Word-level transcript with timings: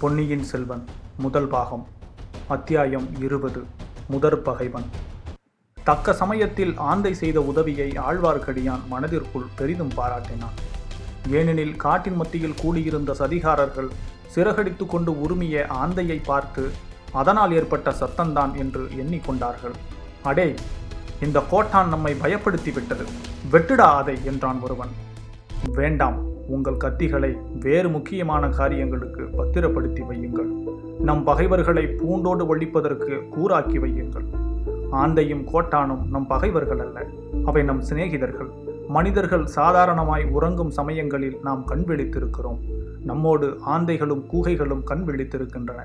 பொன்னியின் 0.00 0.42
செல்வன் 0.42 0.84
முதல் 1.16 1.46
பாகம் 1.46 1.86
அத்தியாயம் 2.48 3.06
இருபது 3.20 3.64
முதற் 4.08 4.42
பகைவன். 4.42 4.84
தக்க 5.84 6.12
சமயத்தில் 6.12 6.76
ஆந்தை 6.76 7.14
செய்த 7.14 7.40
உதவியை 7.40 7.92
ஆழ்வார்க்கடியான் 7.92 8.82
மனதிற்குள் 8.88 9.46
பெரிதும் 9.56 9.92
பாராட்டினான். 9.96 10.58
ஏனெனில் 11.30 11.76
காட்டின் 11.76 12.14
மத்தியில் 12.14 12.54
கூடியிருந்த 12.54 13.14
சதிகாரர்கள் 13.18 13.90
சிறகடித்து 14.34 14.86
கொண்டு 14.86 15.12
உருமிய 15.12 15.66
ஆந்தையை 15.66 16.20
பார்த்து 16.24 16.70
அதனால் 17.12 17.52
ஏற்பட்ட 17.52 17.90
சத்தந்தான் 17.90 18.54
என்று 18.54 18.84
எண்ணிக்கொண்டார்கள். 18.84 19.74
அடே 20.22 20.54
இந்த 21.20 21.40
கோட்டான் 21.40 21.88
நம்மை 21.88 22.14
பயப்படுத்தி 22.14 22.72
விட்டது 22.72 23.06
வெட்டுடா 23.52 23.96
அதை 23.96 24.18
என்றான் 24.24 24.60
ஒருவன். 24.60 24.94
வேண்டாம் 25.72 26.25
உங்கள் 26.48 26.76
கத்திகளை 26.76 27.36
வேறு 27.60 27.88
முக்கியமான 27.88 28.48
காரியங்களுக்கு 28.48 29.22
பத்திரப்படுத்தி 29.22 30.02
வையுங்கள். 30.02 30.50
நம் 31.00 31.24
பகைவர்களை 31.24 31.86
பூண்டோடு 31.86 32.56
ஒழிப்பதற்கு 32.56 33.22
கூறாக்கி 33.36 33.78
வையுங்கள். 33.78 34.26
ஆந்தையும் 34.92 35.44
கோட்டானும் 35.52 36.08
நம் 36.10 36.26
பகைவர்கள் 36.26 36.78
அல்ல 36.78 37.06
அவை 37.44 37.62
நம் 37.62 37.82
சிநேகிதர்கள். 37.90 38.50
மனிதர்கள் 38.88 39.46
சாதாரணமாய் 39.46 40.24
உறங்கும் 40.24 40.70
சமயங்களில் 40.70 41.38
நாம் 41.42 41.64
கண் 41.64 41.84
விழித்திருக்கிறோம். 41.86 42.60
நம்மோடு 43.04 43.58
ஆந்தைகளும் 43.66 44.24
கூகைகளும் 44.32 44.84
கண் 44.84 45.04
விழித்திருக்கின்றன 45.06 45.80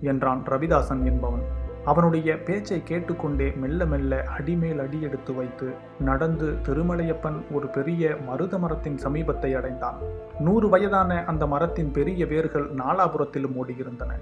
என்றான் 0.00 0.42
ரவிதாசன் 0.48 1.04
என்பவன். 1.04 1.62
அவனுடைய 1.84 2.38
பேச்சை 2.38 2.82
கேட்டுக்கொண்டே 2.84 3.56
மெல்ல 3.56 3.86
மெல்ல 3.86 4.22
அடிமேல் 4.22 4.78
அடி 4.78 5.02
எடுத்து 5.02 5.34
வைத்து 5.34 5.72
நடந்து 6.00 6.52
திருமலையப்பன் 6.62 7.38
ஒரு 7.52 7.66
பெரிய 7.66 8.16
மருத 8.26 8.58
மரத்தின் 8.58 8.98
சமீபத்தை 9.04 9.56
அடைந்தான். 9.56 9.98
நூறு 10.40 10.68
வயதான 10.68 11.24
அந்த 11.24 11.46
மரத்தின் 11.46 11.90
பெரிய 11.90 12.26
வேர்கள் 12.26 12.74
நாலாபுரத்திலும் 12.74 13.56
ஓடியிருந்தன. 13.62 14.12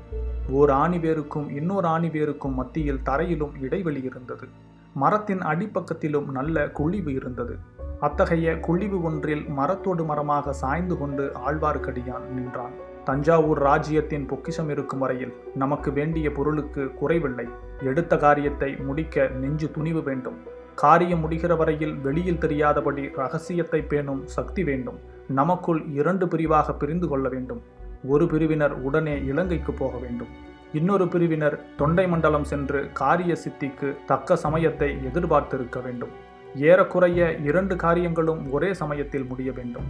ஓர் 0.50 0.70
ஆணி 0.70 0.98
வேருக்கும் 0.98 1.48
இன்னொரு 1.48 1.86
ஆணி 1.86 2.08
வேருக்கும் 2.08 2.54
மத்தியில் 2.54 3.02
தரையிலும் 3.02 3.54
இடைவெளி 3.60 4.02
இருந்தது. 4.02 4.48
மரத்தின் 4.94 5.40
அடிப்பக்கத்திலும் 5.40 6.30
நல்ல 6.30 6.70
குழிவு 6.70 7.14
இருந்தது. 7.14 7.58
அத்தகைய 8.00 8.60
குழிவு 8.60 9.02
ஒன்றில் 9.02 9.48
மரத்தோடு 9.48 10.04
மரமாக 10.04 10.52
சாய்ந்து 10.52 10.98
கொண்டு 10.98 11.32
ஆழ்வார்க்கடியான் 11.50 12.26
நின்றான். 12.34 12.90
தஞ்சாவூர் 13.04 13.58
ராஜ்யத்தின் 13.58 14.26
பொக்கிஷம் 14.26 14.68
இருக்கும் 14.68 14.98
வரையில் 14.98 15.32
நமக்கு 15.54 15.92
வேண்டிய 15.92 16.32
பொருளுக்கு 16.32 16.82
குறைவில்லை. 16.94 17.46
எடுத்த 17.80 18.16
காரியத்தை 18.16 18.76
முடிக்க 18.76 19.26
நெஞ்சு 19.26 19.70
துணிவு 19.70 20.02
வேண்டும். 20.02 20.36
காரியம் 20.74 21.22
முடிகிற 21.24 21.56
வரையில் 21.56 21.94
வெளியில் 21.94 22.38
தெரியாதபடி 22.38 23.10
ரகசியத்தை 23.16 23.80
பேணும் 23.82 24.22
சக்தி 24.26 24.64
வேண்டும். 24.64 24.98
நமக்குள் 25.28 25.82
இரண்டு 25.86 26.28
பிரிவாக 26.28 26.74
பிரிந்து 26.74 27.08
கொள்ள 27.08 27.28
வேண்டும். 27.28 27.62
ஒரு 28.08 28.26
பிரிவினர் 28.26 28.72
உடனே 28.72 29.18
இலங்கைக்கு 29.24 29.72
போக 29.72 29.96
வேண்டும். 29.98 30.28
இன்னொரு 30.72 31.08
பிரிவினர் 31.08 31.60
தொண்டை 31.76 32.08
மண்டலம் 32.08 32.44
சென்று 32.44 32.80
காரிய 32.92 33.36
சித்திக்கு 33.44 33.96
தக்க 34.06 34.36
சமயத்தை 34.36 34.90
எதிர்பார்த்திருக்க 35.04 35.80
வேண்டும். 35.80 36.10
ஏறக்குறைய 36.56 37.36
இரண்டு 37.44 37.76
காரியங்களும் 37.76 38.52
ஒரே 38.52 38.74
சமயத்தில் 38.74 39.24
முடிய 39.24 39.52
வேண்டும். 39.52 39.88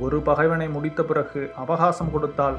ஒரு 0.00 0.20
பகைவனை 0.20 0.68
முடித்த 0.68 1.02
பிறகு 1.02 1.50
அவகாசம் 1.56 2.10
கொடுத்தால் 2.10 2.56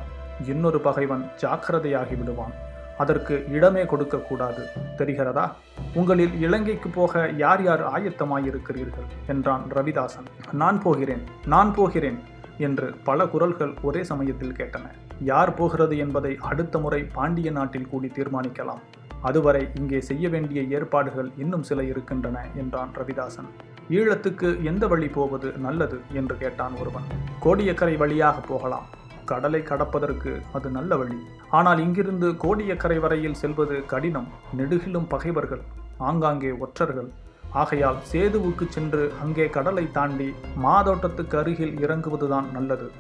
இன்னொரு 0.47 0.80
பகைவன் 0.80 1.30
ஜாக்கிரதையாகி 1.41 2.17
விடுவான். 2.17 2.53
அதற்கு 2.97 3.45
இடமே 3.52 3.85
கொடுக்கக்கூடாது. 3.85 4.66
தெரிகிறதா? 4.97 5.52
உங்களில் 5.94 6.41
இலங்கைக்கு 6.41 6.89
போக 6.89 7.30
யார் 7.38 7.63
யார் 7.63 7.83
ஆயத்தமாயிருக்கிறீர்கள்? 7.83 9.07
என்றான் 9.27 9.63
ரவிதாசன். 9.73 10.25
நான் 10.52 10.81
போகிறேன் 10.81 11.23
நான் 11.45 11.73
போகிறேன் 11.73 12.19
என்று 12.57 12.94
பல 13.03 13.25
குரல்கள் 13.25 13.73
ஒரே 13.81 14.03
சமயத்தில் 14.03 14.53
கேட்டன. 14.53 14.81
யார் 15.19 15.53
போகிறது 15.53 15.97
என்பதை 15.97 16.38
அடுத்த 16.41 16.80
முறை 16.80 17.03
பாண்டிய 17.03 17.52
நாட்டில் 17.52 17.88
கூடி 17.88 18.11
தீர்மானிக்கலாம். 18.16 18.80
அதுவரை 19.22 19.67
இங்கே 19.75 20.02
செய்ய 20.02 20.30
வேண்டிய 20.30 20.62
ஏற்பாடுகள் 20.62 21.30
இன்னும் 21.38 21.64
சில 21.64 21.84
இருக்கின்றன 21.84 22.45
என்றான் 22.56 22.89
ரவிதாசன். 22.95 23.50
ஈழத்துக்கு 23.90 24.63
எந்த 24.63 24.88
வழி 24.88 25.07
போவது 25.07 25.52
நல்லது? 25.52 26.00
என்று 26.13 26.38
கேட்டான் 26.38 26.74
ஒருவன். 26.80 27.03
கோடியக்கரை 27.41 27.97
வழியாக 27.97 28.40
போகலாம். 28.40 28.85
கடலை 29.25 29.62
கடப்பதற்கு 29.62 30.41
அது 30.53 30.69
நல்ல 30.69 30.97
வழி. 30.97 31.18
ஆனால் 31.50 31.80
இங்கிருந்து 31.80 32.31
கோடியக்கரை 32.31 33.00
வரையில் 33.00 33.34
செல்வது 33.34 33.85
கடினம். 33.85 34.28
நெடுகிலும் 34.57 35.07
பகைவர்கள் 35.07 35.62
ஆங்காங்கே 35.97 36.51
ஒற்றர்கள். 36.51 37.12
ஆகையால் 37.51 37.97
சேதுவுக்கு 38.12 38.68
சென்று 38.69 39.12
அங்கே 39.22 39.50
கடலை 39.50 39.91
தாண்டி 39.91 40.34
மாதோட்டத்துக்கு 40.63 41.38
அருகில் 41.38 41.78
இறங்குவதுதான் 41.78 42.51
நல்லது. 42.51 42.91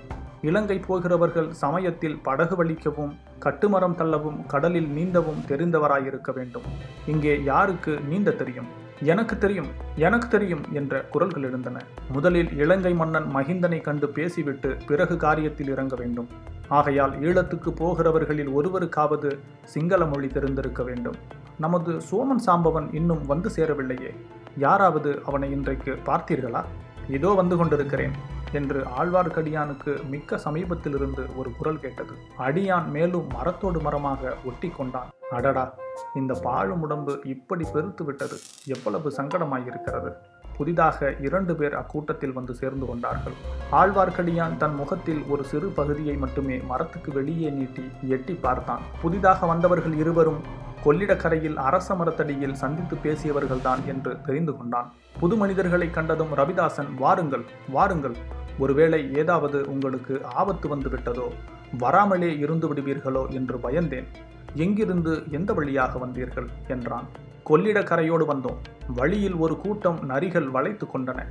இலங்கை 0.41 0.79
போகிறவர்கள் 0.79 1.53
சமயத்தில் 1.53 2.19
படகு 2.23 2.63
வலிக்கவும் 2.63 3.13
கட்டுமரம் 3.39 3.95
தள்ளவும் 3.95 4.45
கடலில் 4.45 4.87
நீந்தவும் 4.87 5.41
தெரிந்தவராயிருக்க 5.47 6.33
வேண்டும். 6.33 6.67
இங்கே 7.07 7.43
யாருக்கு 7.43 7.99
நீந்த 7.99 8.31
தெரியும்? 8.31 8.69
எனக்கு 9.01 9.37
தெரியும் 9.37 9.67
எனக்கு 9.95 10.27
தெரியும் 10.27 10.63
என்ற 10.73 11.01
குரல்கள் 11.01 11.43
இருந்தன 11.43 11.81
முதலில் 12.11 12.57
இலங்கை 12.57 12.93
மன்னன் 12.93 13.35
மகிந்தனை 13.35 13.81
கண்டு 13.81 14.09
பேசிவிட்டு 14.09 14.77
பிறகு 14.87 15.15
காரியத்தில் 15.15 15.69
இறங்க 15.69 15.95
வேண்டும். 15.95 16.27
ஆகையால் 16.67 17.11
ஈழத்துக்கு 17.11 17.69
போகிறவர்களில் 17.69 18.49
ஒருவருக்காவது 18.49 19.39
சிங்கள 19.63 20.05
மொழி 20.05 20.27
தெரிந்திருக்க 20.27 20.83
வேண்டும். 20.83 21.15
நமது 21.57 22.01
சோமன் 22.11 22.43
சாம்பவன் 22.45 22.95
இன்னும் 22.95 23.25
வந்து 23.25 23.49
சேரவில்லையே. 23.55 24.11
யாராவது 24.57 25.21
அவனை 25.25 25.51
இன்றைக்கு 25.51 25.97
பார்த்தீர்களா? 26.05 26.63
இதோ 27.09 27.29
வந்து 27.29 27.57
கொண்டிருக்கிறேன். 27.57 28.37
என்று 28.51 28.85
ஆழ்வார்க்கடியானுக்கு 28.99 30.07
மிக்க 30.09 30.37
சமீபத்திலிருந்து 30.37 31.35
ஒரு 31.35 31.51
குரல் 31.57 31.79
கேட்டது. 31.79 32.13
அடியான் 32.39 32.87
மேலும் 32.87 33.27
மரத்தோடு 33.27 33.81
மரமாக 33.81 34.35
ஒட்டி 34.45 34.69
கொண்டான் 34.69 35.09
அடடா 35.31 35.73
இந்த 36.15 36.33
பாழும் 36.43 36.81
உடம்பு 36.81 37.19
இப்படி 37.23 37.65
பெருத்து 37.73 38.03
விட்டது. 38.03 38.37
எவ்வளவு 38.65 39.09
சங்கடமாயிருக்கிறது. 39.09 40.13
புதிதாக 40.59 41.15
இரண்டு 41.21 41.55
பேர் 41.55 41.75
அக்கூட்டத்தில் 41.75 42.33
வந்து 42.33 42.53
சேர்ந்து 42.53 42.85
கொண்டார்கள். 42.85 43.35
ஆழ்வார்க்கடியான் 43.71 44.57
தன் 44.57 44.75
முகத்தில் 44.75 45.21
ஒரு 45.29 45.43
சிறு 45.43 45.67
பகுதியை 45.67 46.15
மட்டுமே 46.15 46.57
மரத்துக்கு 46.57 47.11
வெளியே 47.11 47.49
நீட்டி 47.49 47.83
எட்டி 48.07 48.33
பார்த்தான். 48.33 48.81
புதிதாக 49.01 49.45
வந்தவர்கள் 49.45 49.93
இருவரும் 49.93 50.41
கொள்ளிடக்கரையில் 50.85 51.55
அரச 51.55 51.95
மரத்தடியில் 51.95 52.53
சந்தித்து 52.53 52.97
பேசியவர்கள்தான் 53.03 53.85
என்று 53.85 54.21
தெரிந்து 54.25 54.57
கொண்டான். 54.57 54.89
புது 55.19 55.35
மனிதர்களை 55.35 55.89
கண்டதும் 55.89 56.35
ரவிதாசன் 56.35 56.91
வாருங்கள் 56.97 57.45
வாருங்கள். 57.69 58.17
ஒருவேளை 58.59 59.01
ஏதாவது 59.15 59.65
உங்களுக்கு 59.67 60.25
ஆபத்து 60.25 60.67
வந்து 60.67 60.89
விட்டதோ 60.89 61.27
வராமலே 61.77 62.37
இருந்து 62.37 62.73
விடுவீர்களோ 62.73 63.29
என்று 63.29 63.57
பயந்தேன். 63.57 64.07
எங்கிருந்து 64.53 65.23
எந்த 65.31 65.53
வழியாக 65.53 65.99
வந்தீர்கள்? 66.05 66.47
என்றான். 66.67 67.09
கொள்ளிடக்கரையோடு 67.49 68.25
வந்தோம். 68.25 68.57
வழியில் 68.87 69.35
ஒரு 69.35 69.57
கூட்டம் 69.57 70.09
நரிகள் 70.09 70.51
வளைத்து 70.51 70.87
கொண்டன. 70.93 71.25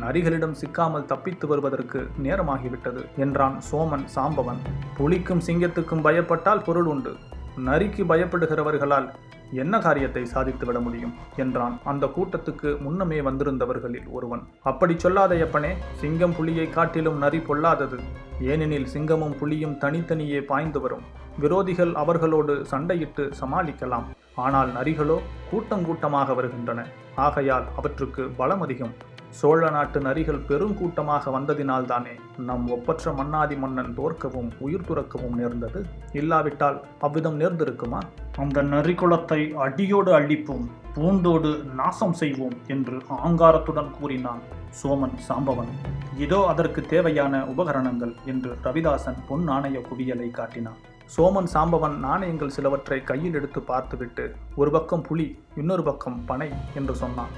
நரிகளிடம் 0.00 0.52
சிக்காமல் 0.52 1.04
தப்பித்து 1.04 1.46
வருவதற்கு 1.46 2.08
நேரமாகிவிட்டது 2.22 3.04
என்றான் 3.16 3.60
சோமன் 3.72 4.04
சாம்பவன். 4.16 4.58
புலிக்கும் 4.96 5.40
சிங்கத்துக்கும் 5.46 6.02
பயப்பட்டால் 6.02 6.62
பொருள் 6.62 6.84
உண்டு. 6.84 7.16
நரிக்கு 7.56 8.04
பயப்படுகிறவர்களால் 8.04 9.08
என்ன 9.52 9.78
காரியத்தை 9.78 10.24
சாதித்து 10.24 10.66
விட 10.66 10.80
முடியும்? 10.80 11.14
என்றான். 11.36 11.80
அந்த 11.84 12.06
கூட்டத்துக்கு 12.06 12.78
முன்னமே 12.78 13.20
வந்திருந்தவர்களில் 13.20 14.10
ஒருவன். 14.10 14.42
அப்படி 14.62 14.94
சொல்லாதையப்பனே 14.94 15.74
சிங்கம் 15.92 16.36
புலியை 16.36 16.70
காட்டிலும் 16.70 17.18
நரி 17.18 17.38
பொல்லாதது. 17.38 17.98
ஏனெனில் 18.40 18.86
சிங்கமும் 18.94 19.38
புலியும் 19.38 19.78
தனித்தனியே 19.78 20.40
பாய்ந்து 20.40 20.80
வரும். 20.80 21.02
விரோதிகள் 21.40 21.92
அவர்களோடு 21.92 22.66
சண்டையிட்டு 22.70 23.32
சமாளிக்கலாம். 23.40 24.04
ஆனால் 24.34 24.72
நரிகளோ 24.72 25.20
கூட்டம் 25.50 25.84
கூட்டமாக 25.84 26.34
வருகின்றன. 26.34 26.86
ஆகையால் 27.14 27.64
அவற்றுக்கு 27.76 28.30
பலம் 28.36 28.60
அதிகம். 28.60 28.92
சோழ 29.30 29.70
நாட்டு 29.70 30.00
நரிகள் 30.00 30.40
பெருங்கூட்டமாக 30.48 31.30
வந்ததினால்தானே 31.30 32.12
நம் 32.38 32.68
ஒப்பற்ற 32.68 33.12
மன்னாதி 33.12 33.56
மன்னன் 33.56 33.94
தோற்கவும் 33.96 34.50
உயிர் 34.58 34.86
துறக்கவும் 34.88 35.34
நேர்ந்தது? 35.34 35.86
இல்லாவிட்டால் 36.12 36.84
அவ்விதம் 37.00 37.40
நேர்ந்திருக்குமா? 37.40 38.00
அந்த 38.36 38.62
நரிக்குளத்தை 38.62 39.54
அடியோடு 39.54 40.12
அழிப்போம் 40.12 40.66
பூண்டோடு 40.94 41.62
நாசம் 41.74 42.12
செய்வோம் 42.12 42.56
என்று 42.66 43.02
ஆங்காரத்துடன் 43.08 43.90
கூறினான் 44.00 44.40
சோமன் 44.82 45.16
சாம்பவன். 45.28 45.72
இதோ 46.18 46.46
அதற்கு 46.46 46.82
தேவையான 46.82 47.44
உபகரணங்கள் 47.44 48.14
என்று 48.24 48.56
ரவிதாசன் 48.64 49.16
பொன் 49.28 49.42
நாணய 49.42 49.80
குவியலை 49.80 50.30
காட்டினான். 50.30 50.78
சோமன் 51.06 51.46
சாம்பவன் 51.54 51.96
நாணயங்கள் 51.96 52.48
சிலவற்றை 52.48 53.04
கையில் 53.04 53.34
எடுத்து 53.34 53.60
பார்த்துவிட்டு 53.60 54.34
ஒரு 54.54 54.70
பக்கம் 54.70 55.02
புலி 55.02 55.38
இன்னொரு 55.56 55.82
பக்கம் 55.82 56.24
பனை 56.24 56.50
என்று 56.74 56.94
சொன்னான். 56.94 57.28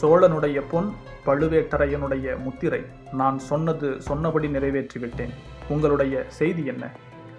சோழனுடைய 0.00 0.62
பொன் 0.70 0.92
பழுவேட்டரையனுடைய 1.26 2.42
முத்திரை 2.42 2.84
நான் 3.12 3.38
சொன்னது 3.38 4.02
சொன்னபடி 4.02 4.48
நிறைவேற்றிவிட்டேன் 4.48 5.34
உங்களுடைய 5.68 6.24
செய்தி 6.28 6.64
என்ன? 6.64 6.90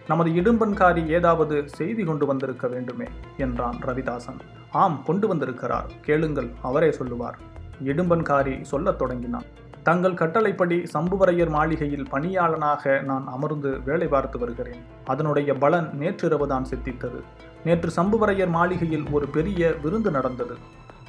நமது 0.08 0.30
இடும்பன்காரி 0.30 1.08
ஏதாவது 1.08 1.70
செய்தி 1.70 2.04
கொண்டு 2.04 2.26
வந்திருக்க 2.26 2.68
வேண்டுமே 2.68 3.06
என்றான் 3.38 3.78
ரவிதாசன். 3.86 4.40
ஆம் 4.72 5.04
கொண்டு 5.04 5.28
வந்திருக்கிறார். 5.28 5.92
கேளுங்கள் 6.02 6.50
அவரே 6.62 6.92
சொல்லுவார். 6.92 7.38
இடும்பன்காரி 7.84 8.62
சொல்லத் 8.62 8.98
தொடங்கினான். 8.98 9.44
தங்கள் 9.84 10.14
கட்டளைப்படி 10.14 10.84
சம்புவரையர் 10.94 11.50
மாளிகையில் 11.50 12.08
பணியாளனாக 12.12 13.04
நான் 13.04 13.28
அமர்ந்து 13.28 13.80
வேலை 13.86 14.08
பார்த்து 14.08 14.40
வருகிறேன். 14.40 14.84
அதனுடைய 15.06 15.54
பலன் 15.54 15.90
நேற்றிரவுதான் 16.00 16.66
சித்தித்தது. 16.70 17.22
நேற்று 17.66 17.92
சம்புவரையர் 17.96 18.50
மாளிகையில் 18.50 19.06
ஒரு 19.12 19.28
பெரிய 19.28 19.74
விருந்து 19.84 20.12
நடந்தது. 20.12 20.56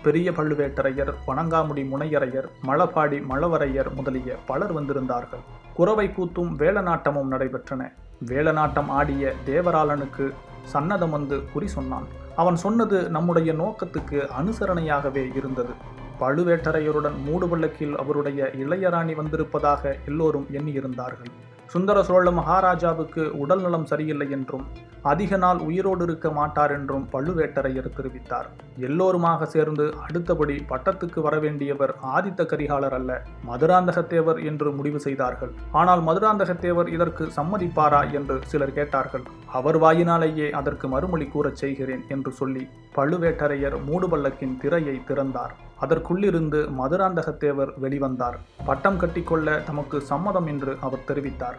பெரிய 0.02 0.30
பழுவேட்டரையர் 0.30 1.14
வணங்காமுடி 1.26 1.88
முனையரையர் 1.88 2.48
மலபாடி 2.66 3.22
மழவரையர் 3.30 3.94
முதலிய 3.94 4.36
பலர் 4.46 4.74
வந்திருந்தார்கள். 4.74 5.42
குறவை 5.74 6.08
கூத்தும் 6.08 6.54
வேலநாட்டமும் 6.56 7.30
நடைபெற்றன. 7.30 7.92
வேலநாட்டம் 8.26 8.88
ஆடிய 8.88 9.32
தேவராளனுக்கு 9.46 10.32
சன்னதம் 10.72 11.10
வந்து 11.10 11.42
குறி 11.52 11.68
சொன்னான். 11.68 12.06
அவன் 12.36 12.56
சொன்னது 12.56 13.10
நம்முடைய 13.10 13.52
நோக்கத்துக்கு 13.52 14.28
அனுசரணையாகவே 14.40 15.36
இருந்தது. 15.36 15.98
பழுவேட்டரையருடன் 16.20 17.18
மூடுபள்ளக்கில் 17.28 17.94
அவருடைய 18.02 18.50
இளையராணி 18.64 19.14
வந்திருப்பதாக 19.20 19.96
எல்லோரும் 20.10 20.48
எண்ணியிருந்தார்கள். 20.58 21.32
சுந்தர 21.72 21.98
சோழ 22.06 22.30
மகாராஜாவுக்கு 22.30 23.22
உடல் 23.42 23.60
நலம் 23.64 23.84
சரியில்லை 23.90 24.26
என்றும் 24.36 24.64
அதிக 25.10 25.36
நாள் 25.36 25.58
உயிரோடு 25.58 26.04
இருக்க 26.04 26.28
மாட்டார் 26.38 26.72
என்றும் 26.76 27.04
பழுவேட்டரையர் 27.12 27.88
தெரிவித்தார். 27.96 28.48
எல்லோருமாக 28.88 29.46
சேர்ந்து 29.46 29.84
அடுத்தபடி 30.06 30.56
பட்டத்துக்கு 30.72 31.20
வரவேண்டியவர் 31.26 31.92
ஆதித்த 32.14 32.46
கரிகாலர் 32.52 32.96
அல்ல 32.98 33.20
மதுராந்தகத்தேவர் 33.50 34.40
என்று 34.50 34.70
முடிவு 34.72 35.00
செய்தார்கள். 35.06 35.52
ஆனால் 35.72 36.02
மதுராந்தகத்தேவர் 36.08 36.92
இதற்கு 36.96 37.26
சம்மதிப்பாரா 37.38 38.02
என்று 38.12 38.38
சிலர் 38.52 38.76
கேட்டார்கள். 38.80 39.24
அவர் 39.60 39.78
வாயினாலேயே 39.78 40.50
அதற்கு 40.50 40.88
மறுமொழி 40.88 41.28
கூறச் 41.34 41.62
செய்கிறேன் 41.64 42.04
என்று 42.08 42.32
சொல்லி 42.32 42.66
பழுவேட்டரையர் 42.98 43.78
மூடுபள்ளக்கின் 43.90 44.58
திரையை 44.64 44.98
திறந்தார். 45.10 45.54
அதற்குள்ளிருந்து 45.80 46.68
மதுராந்தகத்தேவர் 46.80 47.72
வெளிவந்தார். 47.82 48.38
பட்டம் 48.66 49.00
கட்டிக்கொள்ள 49.00 49.64
தமக்கு 49.64 50.00
சம்மதம் 50.00 50.46
என்று 50.46 50.76
அவர் 50.80 51.04
தெரிவித்தார். 51.06 51.58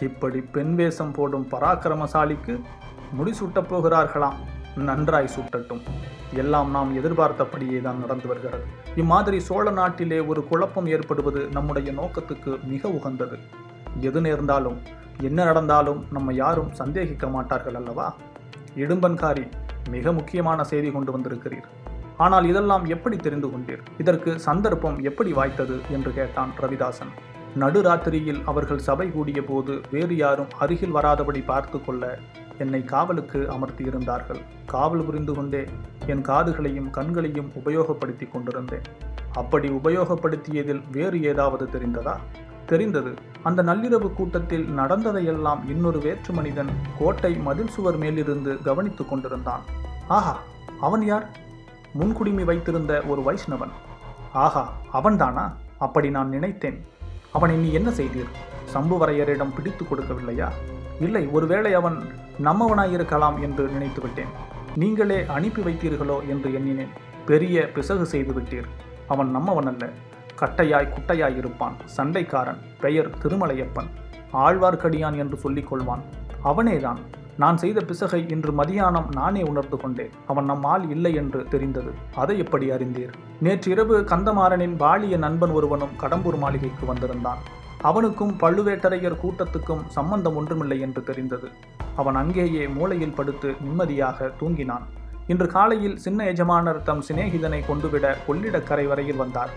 இப்படி 0.00 0.40
பெண் 0.40 0.74
வேஷம் 0.74 1.12
போடும் 1.12 1.48
பராக்கிரமசாலிக்கு 1.50 2.60
முடிசூட்டப் 3.18 3.68
போகிறார்களாம். 3.70 4.34
நன்றாய் 4.76 5.28
சூட்டட்டும். 5.36 5.80
எல்லாம் 6.34 6.70
நாம் 6.70 6.96
எதிர்பார்த்தபடியே 6.96 7.80
தான் 7.80 7.98
நடந்து 7.98 8.28
வருகிறது. 8.28 8.64
இம்மாதிரி 8.96 9.40
சோழ 9.40 9.70
நாட்டிலே 9.70 10.20
ஒரு 10.20 10.48
குழப்பம் 10.48 10.86
ஏற்படுவது 10.86 11.48
நம்முடைய 11.52 11.92
நோக்கத்துக்கு 11.92 12.62
மிக 12.62 12.88
உகந்தது. 12.88 13.38
எது 14.00 14.20
நேர்ந்தாலும் 14.20 14.78
என்ன 15.20 15.44
நடந்தாலும் 15.44 16.06
நம்ம 16.12 16.32
யாரும் 16.32 16.72
சந்தேகிக்க 16.72 17.28
மாட்டார்கள் 17.28 17.74
அல்லவா? 17.74 18.14
இடும்பன்காரி 18.76 19.50
மிக 19.90 20.12
முக்கியமான 20.12 20.64
செய்தி 20.64 20.90
கொண்டு 20.90 21.18
வந்திருக்கிறீர். 21.18 21.68
ஆனால் 22.16 22.48
இதெல்லாம் 22.48 22.84
எப்படி 22.84 23.16
தெரிந்து 23.16 23.46
கொண்டீர்? 23.46 23.80
இதற்கு 23.98 24.38
சந்தர்ப்பம் 24.38 25.02
எப்படி 25.02 25.32
வாய்த்தது? 25.32 25.80
என்று 25.90 26.12
கேட்டான் 26.12 26.50
ரவிதாசன். 26.60 27.12
நடுராத்திரியில் 27.58 28.42
அவர்கள் 28.44 28.78
சபை 28.78 29.10
கூடிய 29.10 29.44
போது 29.44 29.80
வேறு 29.90 30.16
யாரும் 30.16 30.46
அருகில் 30.58 30.94
வராதபடி 30.94 31.44
பார்த்து 31.44 31.84
கொள்ள 31.84 32.18
என்னை 32.58 32.84
காவலுக்கு 32.84 33.38
அமர்த்தியிருந்தார்கள். 33.38 34.40
காவல் 34.66 35.04
புரிந்து 35.04 35.32
கொண்டே 35.32 35.64
என் 36.06 36.22
காதுகளையும் 36.22 36.90
கண்களையும் 36.90 37.52
உபயோகப்படுத்தி 37.64 38.30
கொண்டிருந்தேன். 38.30 38.82
அப்படி 39.32 39.68
உபயோகப்படுத்தியதில் 39.68 40.82
வேறு 40.92 41.22
ஏதாவது 41.22 41.68
தெரிந்ததா? 41.72 42.16
தெரிந்தது. 42.66 43.14
அந்த 43.42 43.62
நள்ளிரவு 43.62 44.14
கூட்டத்தில் 44.14 44.68
நடந்ததையெல்லாம் 44.68 45.68
இன்னொரு 45.68 45.98
வேற்று 45.98 46.34
மனிதன் 46.34 46.68
கோட்டை 46.98 47.36
மதில் 47.36 47.68
சுவர் 47.68 47.96
மேலிருந்து 47.96 48.62
கவனித்துக் 48.62 49.08
கொண்டிருந்தான். 49.08 49.60
ஆஹா 50.08 50.40
அவன் 50.80 51.04
யார்? 51.04 51.40
முன்குடிமை 52.00 52.44
வைத்திருந்த 52.44 53.02
ஒரு 53.08 53.22
வைஷ்ணவன். 53.22 53.72
ஆஹா 54.32 54.72
அவன்தானா? 54.92 55.52
அப்படி 55.78 56.10
நான் 56.10 56.28
நினைத்தேன். 56.28 56.86
அவனை 57.32 57.56
நீ 57.56 57.72
என்ன 57.72 57.90
செய்தீர்? 57.90 58.32
சம்புவரையரிடம் 58.74 59.54
பிடித்து 59.54 59.84
கொடுக்கவில்லையா? 59.84 60.48
இல்லை 61.00 61.26
ஒருவேளை 61.26 61.74
அவன் 61.74 61.98
நம்மவனாயிருக்கலாம் 62.44 63.40
என்று 63.40 63.68
நினைத்து 63.68 64.00
விட்டேன் 64.00 64.32
நீங்களே 64.76 65.26
அனுப்பி 65.26 65.62
வைத்தீர்களோ 65.62 66.28
என்று 66.28 66.54
எண்ணினேன். 66.54 66.88
பெரிய 67.26 67.70
பிசகு 67.72 68.06
செய்து 68.06 68.32
விட்டீர். 68.32 68.68
அவன் 69.08 69.36
நம்மவன் 69.36 69.66
அல்ல 69.66 69.88
கட்டையாய் 70.40 70.88
குட்டையாய் 70.88 71.36
இருப்பான் 71.36 71.74
சண்டைக்காரன். 71.96 72.58
பெயர் 72.80 73.10
திருமலையப்பன். 73.10 73.90
ஆழ்வார்க்கடியான் 74.32 75.16
என்று 75.16 75.36
சொல்லிக் 75.36 75.74
கொள்வான். 75.74 76.00
அவனேதான். 76.44 77.00
நான் 77.38 77.56
செய்த 77.56 77.80
பிசகை 77.80 78.30
இன்று 78.30 78.52
மதியானம் 78.52 79.04
நானே 79.12 79.42
உணர்ந்து 79.42 79.76
கொண்டேன். 79.76 80.10
அவன் 80.26 80.44
நம்மால் 80.44 80.90
இல்லை 80.90 81.14
என்று 81.14 81.44
தெரிந்தது. 81.44 81.92
அதை 82.14 82.38
எப்படி 82.38 82.70
அறிந்தீர்? 82.70 83.10
நேற்றிரவு 83.40 84.00
கந்தமாறனின் 84.00 84.76
பாலிய 84.76 85.16
நண்பன் 85.16 85.50
ஒருவனும் 85.50 85.94
கடம்பூர் 86.00 86.38
மாளிகைக்கு 86.38 86.86
வந்திருந்தான். 86.86 87.38
அவனுக்கும் 87.80 88.34
பழுவேட்டரையர் 88.40 89.20
கூட்டத்துக்கும் 89.22 89.86
சம்பந்தம் 89.88 90.36
ஒன்றுமில்லை 90.36 90.80
என்று 90.80 91.02
தெரிந்தது. 91.02 91.48
அவன் 91.96 92.14
அங்கேயே 92.14 92.68
மூளையில் 92.68 93.14
படுத்து 93.14 93.54
நிம்மதியாக 93.60 94.32
தூங்கினான். 94.40 94.82
இன்று 95.26 95.46
காலையில் 95.46 95.96
சின்ன 95.96 96.24
எஜமானர் 96.24 96.82
தம் 96.82 97.02
சிநேகிதனை 97.08 97.66
கொண்டுவிட 97.66 98.16
கொள்ளிடக்கரை 98.28 98.88
வரையில் 98.88 99.16
வந்தார். 99.16 99.50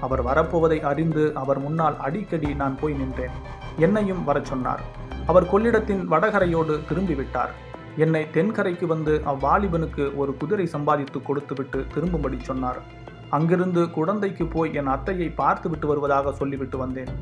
அவர் 0.00 0.24
வரப்போவதை 0.24 0.80
அறிந்து 0.80 1.32
அவர் 1.34 1.58
முன்னால் 1.58 1.96
அடிக்கடி 1.98 2.54
நான் 2.54 2.78
போய் 2.80 2.92
நின்றேன். 2.92 3.30
என்னையும் 3.76 4.24
வரச் 4.24 4.44
சொன்னார். 4.44 4.80
அவர் 5.26 5.50
கொள்ளிடத்தின் 5.50 6.06
வடகரையோடு 6.08 6.80
திரும்பிவிட்டார். 6.88 7.52
என்னை 7.96 8.26
தென்கரைக்கு 8.32 8.86
வந்து 8.86 9.22
அவ்வாலிபனுக்கு 9.26 10.14
ஒரு 10.14 10.36
குதிரை 10.36 10.66
சம்பாதித்து 10.66 11.22
கொடுத்துவிட்டு 11.22 11.86
திரும்பும்படி 11.94 12.38
சொன்னார். 12.42 12.80
அங்கிருந்து 13.28 13.90
குழந்தைக்கு 13.90 14.46
போய் 14.46 14.74
என் 14.74 14.86
அத்தையை 14.86 15.34
பார்த்துவிட்டு 15.34 15.86
வருவதாக 15.86 16.32
சொல்லிவிட்டு 16.32 16.78
வந்தேன். 16.78 17.12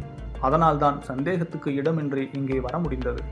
அதனால்தான் 0.41 1.03
சந்தேகத்துக்கு 1.03 1.71
இடமின்றி 1.71 2.29
இங்கே 2.33 2.61
வர 2.61 2.79
முடிந்தது. 2.79 3.23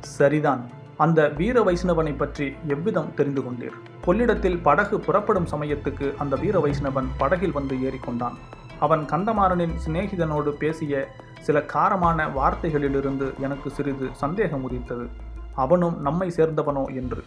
சரிதான். 0.00 0.70
அந்த 0.96 1.28
வீர 1.28 1.62
வைஷ்ணவனை 1.62 2.16
பற்றி 2.16 2.52
எவ்விதம் 2.66 3.14
தெரிந்து 3.14 3.42
கொண்டீர்? 3.42 3.74
கொள்ளிடத்தில் 4.04 4.58
படகு 4.58 5.00
புறப்படும் 5.00 5.46
சமயத்துக்கு 5.46 6.16
அந்த 6.16 6.36
வீர 6.36 6.58
வைஷ்ணவன் 6.58 7.08
படகில் 7.18 7.52
வந்து 7.52 7.76
ஏறிக்கொண்டான். 7.76 8.36
அவன் 8.78 9.04
கந்தமாறனின் 9.04 9.76
சிநேகிதனோடு 9.86 10.48
பேசிய 10.48 11.08
சில 11.40 11.58
காரமான 11.58 12.28
வார்த்தைகளிலிருந்து 12.32 13.40
எனக்கு 13.40 13.70
சிறிது 13.70 14.08
சந்தேகம் 14.12 14.62
உதித்தது. 14.62 15.08
அவனும் 15.54 16.00
நம்மை 16.00 16.32
சேர்ந்தவனோ 16.36 16.94
என்று. 16.94 17.24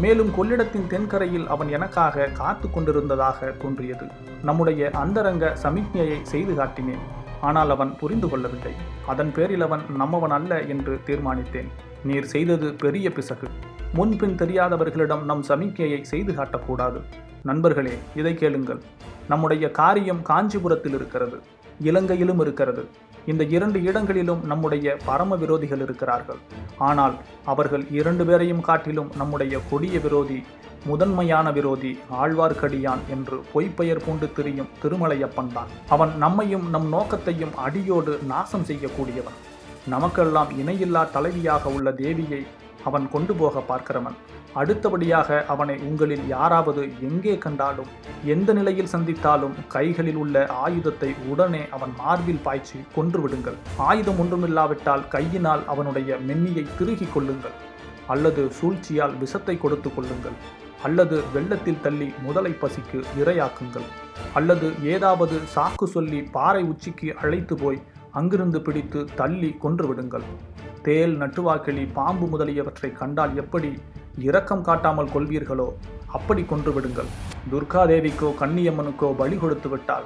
மேலும் 0.00 0.30
கொள்ளிடத்தின் 0.30 0.86
தென்கரையில் 0.86 1.48
அவன் 1.48 1.68
எனக்காக 1.68 2.24
காத்து 2.24 2.70
கொண்டிருந்ததாக 2.70 3.46
தோன்றியது. 3.46 4.06
நம்முடைய 4.42 4.90
அந்தரங்க 4.90 5.56
சமிக்ஞையை 5.62 6.22
செய்து 6.22 6.52
காட்டினேன். 6.52 7.04
ஆனால் 7.40 7.70
அவன் 7.70 7.96
புரிந்து 7.96 8.28
கொள்ளவில்லை. 8.28 8.72
அதன் 9.06 9.32
பேரில் 9.32 9.60
அவன் 9.60 9.80
நம்மவன் 10.00 10.28
அல்ல 10.28 10.60
என்று 10.62 11.00
தீர்மானித்தேன். 11.06 11.70
நீர் 12.04 12.24
செய்தது 12.24 12.74
பெரிய 12.74 13.12
பிசகு. 13.12 13.48
முன்பின் 13.94 14.36
தெரியாதவர்களிடம் 14.36 15.22
நம் 15.22 15.44
சமிக்ஞையை 15.48 16.02
செய்து 16.02 16.32
காட்டக்கூடாது. 16.32 17.00
நண்பர்களே 17.42 17.98
இதை 18.16 18.34
கேளுங்கள். 18.34 18.82
நம்முடைய 19.28 19.70
காரியம் 19.70 20.22
காஞ்சிபுரத்தில் 20.22 20.94
இருக்கிறது. 20.94 21.40
இலங்கையிலும் 21.80 22.40
இருக்கிறது. 22.40 22.88
இந்த 23.26 23.44
இரண்டு 23.44 23.82
இடங்களிலும் 23.82 24.42
நம்முடைய 24.44 24.96
பரம 25.04 25.36
விரோதிகள் 25.36 25.82
இருக்கிறார்கள். 25.86 26.40
ஆனால் 26.78 27.14
அவர்கள் 27.44 27.84
இரண்டு 27.90 28.24
பேரையும் 28.24 28.60
காட்டிலும் 28.60 29.10
நம்முடைய 29.16 29.60
கொடிய 29.70 29.98
விரோதி 30.00 30.38
முதன்மையான 30.86 31.52
விரோதி 31.52 31.98
ஆழ்வார்க்கடியான் 32.22 33.02
என்று 33.14 33.38
பொய்ப்பெயர் 33.52 34.02
பூண்டு 34.04 34.32
திரியும் 34.32 34.70
திருமலையப்பன் 34.82 35.52
தான். 35.52 35.70
அவன் 35.88 36.12
நம்மையும் 36.18 36.66
நம் 36.70 36.88
நோக்கத்தையும் 36.88 37.54
அடியோடு 37.56 38.18
நாசம் 38.32 38.66
செய்யக்கூடியவன். 38.70 39.38
நமக்கெல்லாம் 39.88 40.50
இணையில்லா 40.62 41.04
தலைவியாக 41.16 41.74
உள்ள 41.76 41.90
தேவியை 41.90 42.42
அவன் 42.84 43.06
கொண்டு 43.08 43.34
போக 43.34 43.60
பார்க்கிறவன். 43.60 44.16
அடுத்தபடியாக 44.54 45.44
அவனை 45.48 45.78
உங்களில் 45.78 46.28
யாராவது 46.28 46.88
எங்கே 47.00 47.38
கண்டாலும் 47.38 47.90
எந்த 48.24 48.52
நிலையில் 48.52 48.90
சந்தித்தாலும் 48.92 49.54
கைகளில் 49.68 50.16
உள்ள 50.16 50.46
ஆயுதத்தை 50.46 51.14
உடனே 51.28 51.60
அவன் 51.70 51.92
மார்பில் 51.98 52.42
பாய்ச்சி 52.42 52.78
கொன்றுவிடுங்கள். 52.96 53.54
ஆயுதம் 53.76 54.18
ஒன்றுமில்லாவிட்டால் 54.18 55.08
கையினால் 55.08 55.62
அவனுடைய 55.66 56.16
மென்னியை 56.26 56.66
திருகிக் 56.78 57.12
கொள்ளுங்கள். 57.14 57.56
அல்லது 58.06 58.50
சூழ்ச்சியால் 58.50 59.16
விஷத்தை 59.16 59.58
கொடுத்து 59.58 59.94
கொள்ளுங்கள். 59.94 60.36
அல்லது 60.82 61.22
வெள்ளத்தில் 61.32 61.80
தள்ளி 61.80 62.14
முதலை 62.22 62.56
பசிக்கு 62.60 63.04
இரையாக்குங்கள். 63.18 63.88
அல்லது 64.34 64.74
ஏதாவது 64.82 65.38
சாக்கு 65.54 65.84
சொல்லி 65.84 66.22
பாறை 66.22 66.62
உச்சிக்கு 66.62 67.16
அழைத்து 67.16 67.56
போய் 67.56 67.82
அங்கிருந்து 68.10 68.62
பிடித்து 68.62 69.08
தள்ளி 69.14 69.56
கொன்றுவிடுங்கள். 69.62 70.22
தேல் 70.82 71.18
நட்டுவாக்கிளி 71.18 71.88
பாம்பு 71.92 72.26
முதலியவற்றை 72.26 72.92
கண்டால் 72.92 73.36
எப்படி 73.36 73.78
இரக்கம் 74.20 74.62
காட்டாமல் 74.62 75.12
கொள்வீர்களோ? 75.14 75.68
அப்படி 76.06 76.44
கொன்று 76.44 76.72
விடுங்கள். 76.72 77.10
துர்காதேவிக்கோ 77.52 78.30
கன்னியம்மனுக்கோ 78.40 79.12
பலி 79.12 79.36
கொடுத்து 79.36 79.68
விட்டால் 79.68 80.04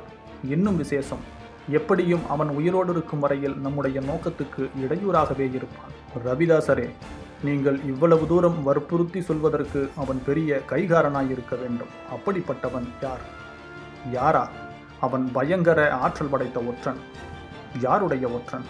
இன்னும் 0.48 0.76
விசேஷம். 0.76 1.22
எப்படியும் 1.68 2.24
அவன் 2.28 2.48
உயிரோடு 2.48 2.90
இருக்கும் 2.90 3.20
வரையில் 3.20 3.56
நம்முடைய 3.56 4.00
நோக்கத்துக்கு 4.00 4.70
இடையூறாகவே 4.84 5.46
இருப்பான். 5.54 5.92
ரவிதாசரே 6.26 6.88
நீங்கள் 7.42 7.78
இவ்வளவு 7.84 8.26
தூரம் 8.26 8.62
வற்புறுத்தி 8.62 9.20
சொல்வதற்கு 9.20 9.90
அவன் 9.96 10.22
பெரிய 10.26 10.60
கைகாரனாயிருக்க 10.70 11.54
வேண்டும். 11.60 11.92
அப்படிப்பட்டவன் 12.16 12.88
யார்? 13.02 13.24
யாரா? 14.12 14.48
அவன் 15.00 15.30
பயங்கர 15.32 15.92
ஆற்றல் 15.92 16.28
படைத்த 16.28 16.60
ஒற்றன். 16.60 17.00
யாருடைய 17.80 18.28
ஒற்றன்? 18.28 18.66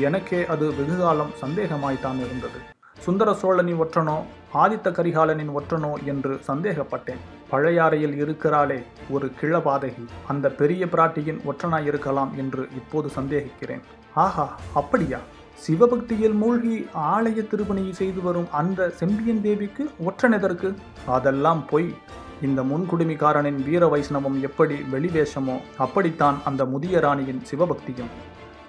எனக்கே 0.00 0.46
அது 0.46 0.74
வெகுகாலம் 0.74 1.32
சந்தேகமாய்த்தான் 1.40 2.20
இருந்தது. 2.26 2.60
சுந்தர 3.00 3.34
சோழனின் 3.34 3.80
ஒற்றனோ 3.80 4.16
ஆதித்த 4.54 4.88
கரிகாலனின் 4.96 5.52
ஒற்றனோ 5.58 5.92
என்று 6.04 6.40
சந்தேகப்பட்டேன். 6.48 7.20
பழையாறையில் 7.52 8.14
இருக்கிறாளே 8.22 8.82
ஒரு 9.10 9.32
கிழபாதகி. 9.40 10.04
அந்த 10.28 10.48
பெரிய 10.48 10.86
பிராட்டியின் 10.86 11.40
ஒற்றனாய் 11.50 11.86
இருக்கலாம் 11.86 12.32
என்று 12.36 12.68
இப்போது 12.74 13.10
சந்தேகிக்கிறேன். 13.16 13.80
ஆஹா 14.14 14.58
அப்படியா? 14.74 15.18
சிவபக்தியில் 15.54 16.32
மூழ்கி 16.32 16.76
ஆலய 16.94 17.46
திருப்பணியை 17.46 17.90
செய்து 17.90 18.22
வரும் 18.22 18.52
அந்த 18.52 18.88
செம்பியன் 18.90 19.42
தேவிக்கு 19.42 19.90
ஒற்றன் 20.04 20.32
எதற்கு? 20.32 20.74
அதெல்லாம் 21.06 21.64
பொய். 21.66 21.94
இந்த 22.42 22.62
முன்குடுமிக்காரனின் 22.62 23.62
வீர 23.64 23.86
வைஷ்ணவம் 23.86 24.40
எப்படி 24.40 24.76
வெளிவேஷமோ 24.92 25.56
அப்படித்தான் 25.78 26.38
அந்த 26.44 26.64
முதிய 26.64 27.00
ராணியின் 27.00 27.42
சிவபக்தியும். 27.50 28.12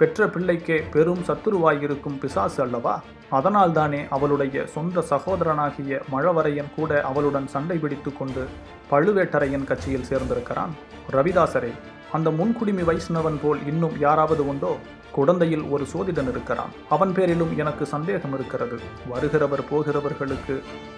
பெற்ற 0.02 0.28
பிள்ளைக்கே 0.28 0.78
பெரும் 0.92 1.24
சத்துருவாயிருக்கும் 1.28 2.20
பிசாசு 2.20 2.64
அல்லவா? 2.64 2.94
அதனால்தானே 3.32 4.00
அவளுடைய 4.10 4.66
சொந்த 4.66 5.04
சகோதரனாகிய 5.10 6.00
மழவரையன் 6.12 6.74
கூட 6.76 7.02
அவளுடன் 7.02 7.48
சண்டை 7.48 7.78
பிடித்து 7.78 8.12
கொண்டு 8.14 8.44
பழுவேட்டரையன் 8.92 9.64
கட்சியில் 9.64 10.08
சேர்ந்திருக்கிறான். 10.10 10.74
ரவிதாசரே 11.12 11.72
அந்த 12.12 12.30
முன்குடிமி 12.30 12.84
வைஷ்ணவன் 12.90 13.40
போல் 13.42 13.68
இன்னும் 13.68 14.00
யாராவது 14.00 14.48
உண்டோ? 14.48 14.74
குழந்தையில் 15.12 15.64
ஒரு 15.64 15.86
சோதிடன் 15.86 16.30
இருக்கிறான். 16.30 16.74
அவன் 16.90 17.14
பேரிலும் 17.14 17.58
எனக்கு 17.58 17.86
சந்தேகம் 17.86 18.34
இருக்கிறது. 18.34 18.78
வருகிறவர் 19.14 19.66
போகிறவர்களுக்கு 19.72 20.56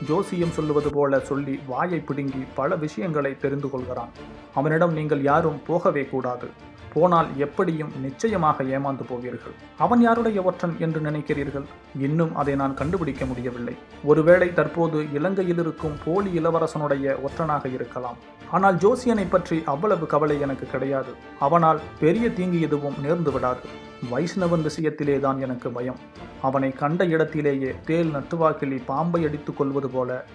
ஜோசியம் 0.08 0.56
சொல்லுவது 0.58 0.90
போல 0.90 1.20
சொல்லி 1.20 1.60
வாயை 1.68 2.00
பிடுங்கி 2.00 2.44
பல 2.56 2.76
விஷயங்களை 2.76 3.38
தெரிந்து 3.38 3.70
கொள்கிறான். 3.70 4.14
அவனிடம் 4.54 4.94
நீங்கள் 4.94 5.22
யாரும் 5.22 5.62
போகவே 5.68 6.06
கூடாது. 6.06 6.48
போனால் 6.94 7.30
எப்படியும் 7.46 7.92
நிச்சயமாக 8.06 8.64
ஏமாந்து 8.76 9.04
போவீர்கள். 9.10 9.56
அவன் 9.84 10.02
யாருடைய 10.06 10.42
ஒற்றன் 10.50 10.76
என்று 10.86 11.00
நினைக்கிறீர்கள்? 11.00 11.66
இன்னும் 12.08 12.34
அதை 12.42 12.56
நான் 12.62 12.78
கண்டுபிடிக்க 12.82 13.26
முடியவில்லை. 13.26 13.76
ஒருவேளை 14.12 14.50
தற்போது 14.60 15.00
இலங்கையில் 15.18 15.62
இருக்கும் 15.64 15.98
போலி 16.06 16.32
இளவரசனுடைய 16.40 17.16
ஒற்றனாக 17.28 17.74
இருக்கலாம். 17.78 18.20
ஆனால் 18.52 18.80
ஜோசியனை 18.84 19.26
பற்றி 19.30 19.58
அவ்வளவு 19.74 20.08
கவலை 20.14 20.38
எனக்கு 20.48 20.68
கிடையாது. 20.76 21.14
அவனால் 21.40 21.82
பெரிய 22.00 22.26
தீங்கு 22.40 22.62
எதுவும் 22.70 23.00
நேர்ந்து 23.06 23.32
விடாது. 23.32 23.64
வைஷ்ணவன் 24.12 24.66
விஷயத்திலே 24.70 25.18
தான் 25.26 25.42
எனக்கு 25.48 25.70
பயம். 25.72 26.00
அவனை 26.42 26.72
கண்ட 26.84 27.04
இடத்திலேயே 27.16 27.74
தேல் 27.90 28.14
நட்டுவாக்கிலி 28.16 28.80
பாம்பை 28.86 29.22
அடித்துக் 29.28 29.58
கொள்வது 29.58 29.90
போல 29.90 30.26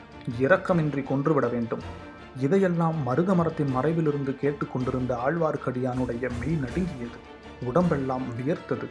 இரக்கமின்றி 0.44 1.02
கொன்றுவிட 1.10 1.46
வேண்டும். 1.56 1.84
இதையெல்லாம் 2.38 2.96
மருத 3.02 3.34
மரத்தின் 3.34 3.72
மறைவிலிருந்து 3.76 4.32
கேட்டுக்கொண்டிருந்த 4.42 5.12
ஆழ்வார்க்கடியானுடைய 5.26 6.24
மெய் 6.40 6.58
நடுங்கியது. 6.64 7.18
உடம்பெல்லாம் 7.64 8.26
வியர்த்தது. 8.38 8.88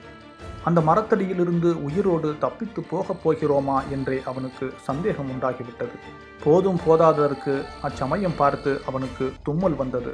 அந்த 0.63 0.79
மரத்தடியிலிருந்து 0.81 1.69
உயிரோடு 1.83 2.29
தப்பித்து 2.39 2.81
போகப் 2.81 3.21
போகிறோமா 3.23 3.77
என்றே 3.89 4.17
அவனுக்கு 4.25 4.65
சந்தேகம் 4.87 5.29
உண்டாகிவிட்டது. 5.29 5.95
போதும் 6.43 6.79
போதாததற்கு 6.85 7.53
அச்சமயம் 7.81 8.35
பார்த்து 8.37 8.81
அவனுக்கு 8.85 9.27
தும்மல் 9.43 9.75
வந்தது. 9.75 10.13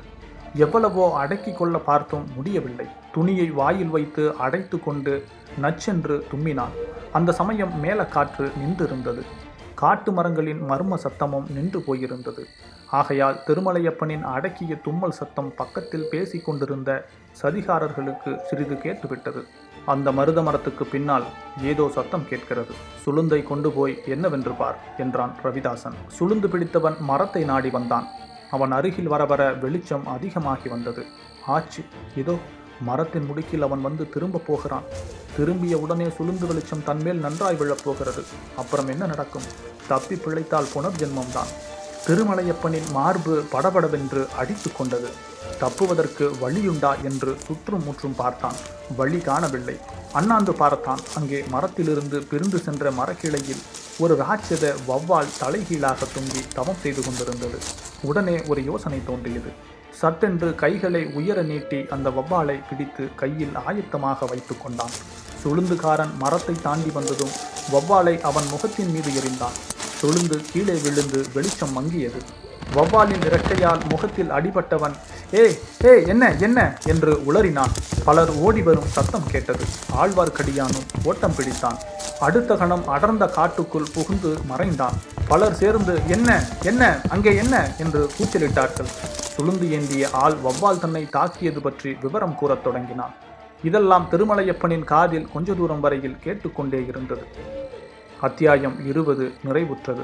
எவ்வளவோ 0.55 1.05
அடக்கி 1.17 1.53
கொள்ள 1.53 1.77
பார்த்தும் 1.77 2.27
முடியவில்லை. 2.35 2.87
துணியை 3.13 3.47
வாயில் 3.51 3.89
வைத்து 3.89 4.35
அடைத்து 4.35 4.79
கொண்டு 4.79 5.13
நச்சென்று 5.61 6.17
தும்மினான். 6.31 6.75
அந்த 7.11 7.31
சமயம் 7.31 7.73
மேலக்காற்று 7.83 8.45
நின்றிருந்தது. 8.61 9.23
காட்டு 9.75 10.11
மரங்களின் 10.11 10.61
மர்ம 10.69 10.97
சத்தமும் 11.05 11.49
நின்று 11.49 11.79
போயிருந்தது. 11.87 12.43
ஆகையால் 12.99 13.37
திருமலையப்பனின் 13.45 14.25
அடக்கிய 14.33 14.73
தும்மல் 14.85 15.15
சத்தம் 15.19 15.51
பக்கத்தில் 15.59 16.09
பேசி 16.11 16.39
கொண்டிருந்த 16.39 16.89
சதிகாரர்களுக்கு 17.41 18.31
சிறிது 18.47 18.75
கேட்டுவிட்டது. 18.83 19.41
அந்த 19.85 20.07
மருத 20.17 20.41
மரத்துக்கு 20.41 20.85
பின்னால் 20.85 21.25
ஏதோ 21.71 21.85
சத்தம் 21.95 22.27
கேட்கிறது. 22.27 22.73
சுளுந்தை 23.03 23.39
கொண்டு 23.43 23.71
போய் 23.71 23.95
என்னவென்று 24.05 24.53
பார் 24.53 24.77
என்றான் 24.97 25.33
ரவிதாசன். 25.45 25.97
சுளுந்து 26.19 26.49
பிடித்தவன் 26.53 26.97
மரத்தை 27.09 27.43
நாடி 27.43 27.69
வந்தான். 27.69 28.07
அவன் 28.51 28.71
அருகில் 28.71 29.11
வர 29.13 29.25
வர 29.25 29.51
வெளிச்சம் 29.63 30.05
அதிகமாகி 30.15 30.69
வந்தது. 30.69 31.03
ஆச்சு 31.55 31.83
இதோ 32.15 32.35
மரத்தின் 32.87 33.27
முடுக்கில் 33.29 33.61
அவன் 33.61 33.81
வந்து 33.81 34.03
திரும்ப 34.09 34.45
போகிறான். 34.47 34.87
திரும்பிய 35.35 35.75
உடனே 35.77 36.07
சுளுந்து 36.17 36.45
வெளிச்சம் 36.47 36.85
தன்மேல் 36.87 37.23
நன்றாய் 37.25 37.59
விழப் 37.61 37.83
போகிறது. 37.83 38.23
அப்புறம் 38.61 38.87
என்ன 38.87 39.03
நடக்கும்? 39.05 39.47
தப்பி 39.87 40.15
பிழைத்தால் 40.15 40.73
புனர்ஜென்மம்தான். 40.73 41.51
திருமலையப்பனின் 42.05 42.87
மார்பு 42.95 43.33
படபடவென்று 43.51 44.21
அடித்து 44.41 44.69
கொண்டது. 44.71 45.09
தப்புவதற்கு 45.61 46.25
வழியுண்டா 46.41 46.91
என்று 47.09 47.31
சுற்றும் 47.45 47.83
முற்றும் 47.87 48.15
பார்த்தான். 48.21 48.57
வழி 48.97 49.19
காணவில்லை. 49.27 49.75
அண்ணாந்து 50.19 50.53
பார்த்தான். 50.61 51.01
அங்கே 51.19 51.39
மரத்திலிருந்து 51.53 52.17
பிரிந்து 52.31 52.59
சென்ற 52.65 52.91
மரக்கிளையில் 52.99 53.61
ஒரு 54.03 54.15
ராட்சத 54.23 54.65
வவ்வால் 54.89 55.33
தலைகீழாக 55.41 56.07
தொங்கி 56.15 56.41
தவம் 56.57 56.81
செய்து 56.83 57.01
கொண்டிருந்தது. 57.05 57.59
உடனே 58.09 58.35
ஒரு 58.51 58.63
யோசனை 58.63 58.99
தோன்றியது. 59.09 59.51
சட்டென்று 59.99 60.49
கைகளை 60.63 61.03
உயர 61.19 61.41
நீட்டி 61.51 61.79
அந்த 61.95 62.09
வவ்வாலை 62.09 62.57
பிடித்து 62.69 63.03
கையில் 63.21 63.55
ஆயத்தமாக 63.67 64.27
வைத்து 64.31 64.55
கொண்டான். 64.57 64.95
சுளுந்துகாரன் 65.43 66.13
மரத்தை 66.23 66.55
தாண்டி 66.67 66.89
வந்ததும் 66.89 67.33
வவ்வாலை 67.75 68.15
அவன் 68.31 68.49
முகத்தின் 68.53 68.91
மீது 68.95 69.11
எறிந்தான். 69.21 69.57
தொழுந்து 70.03 70.37
கீழே 70.51 70.73
விழுந்து 70.73 71.25
வெளிச்சம் 71.33 71.77
மங்கியது. 71.77 72.21
வவ்வாலின் 72.75 73.23
இறக்கையால் 73.23 73.81
முகத்தில் 73.89 74.31
அடிபட்டவன் 74.31 74.93
ஏ 75.33 75.59
ஏ 75.85 76.03
என்ன 76.07 76.35
என்ன? 76.39 76.77
என்று 76.85 77.13
உளறினான். 77.27 77.73
பலர் 78.05 78.31
ஓடி 78.31 78.61
வரும் 78.61 78.87
சத்தம் 78.87 79.27
கேட்டது. 79.31 79.63
ஆழ்வார்க்கடியானும் 80.01 80.87
ஓட்டம் 81.03 81.31
பிடித்தான். 81.31 81.77
அடுத்த 82.19 82.55
கணம் 82.55 82.87
அடர்ந்த 82.87 83.25
காட்டுக்குள் 83.27 83.87
புகுந்து 83.93 84.37
மறைந்தான். 84.45 84.93
பலர் 85.27 85.53
சேர்ந்து 85.53 85.99
என்ன 86.07 86.45
என்ன 86.63 87.01
அங்கே 87.09 87.35
என்ன? 87.35 87.75
என்று 87.79 88.09
கூச்சலிட்டார்கள். 88.17 88.91
சுளுந்து 89.37 89.69
ஏந்திய 89.69 90.09
ஆள் 90.11 90.35
வவ்வால் 90.45 90.79
தன்னை 90.79 91.09
தாக்கியது 91.09 91.61
பற்றி 91.61 91.97
விவரம் 92.01 92.35
கூறத் 92.35 92.63
தொடங்கினான். 92.63 93.13
இதெல்லாம் 93.63 94.07
திருமலையப்பனின் 94.11 94.83
காதில் 94.83 95.31
கொஞ்ச 95.33 95.53
தூரம் 95.53 95.79
வரையில் 95.79 96.17
கேட்டுக்கொண்டே 96.23 96.85
இருந்தது. 96.87 97.25
அத்தியாயம் 98.23 98.85
இருபது 98.85 99.25
நிறைவுற்றது. 99.45 100.03